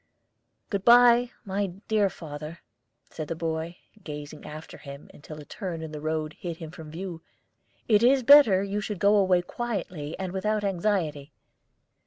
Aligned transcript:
"Good 0.71 0.83
by, 0.83 1.29
my 1.45 1.67
dear 1.87 2.09
father," 2.09 2.61
said 3.11 3.27
the 3.27 3.35
boy, 3.35 3.77
gazing 4.03 4.45
after 4.45 4.79
him 4.79 5.11
until 5.13 5.39
a 5.39 5.45
turn 5.45 5.83
in 5.83 5.91
the 5.91 6.01
road 6.01 6.33
hid 6.39 6.57
him 6.57 6.71
from 6.71 6.89
view. 6.89 7.21
"It 7.87 8.01
is 8.01 8.23
better 8.23 8.65
that 8.65 8.71
you 8.71 8.81
should 8.81 8.97
go 8.97 9.15
away 9.15 9.43
quietly 9.43 10.17
and 10.17 10.31
without 10.31 10.63
anxiety. 10.63 11.33